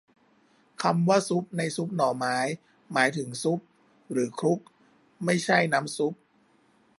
[0.83, 2.37] คำว่า ซุบ ในซุบหน่อไม้
[2.93, 3.59] หมายถึง ชุบ
[4.11, 4.59] หรือ คลุก
[5.25, 6.13] ไม่ใช่น้ำซุป